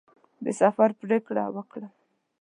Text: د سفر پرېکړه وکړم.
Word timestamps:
د 0.43 0.47
سفر 0.61 0.89
پرېکړه 1.01 1.43
وکړم. 1.55 1.91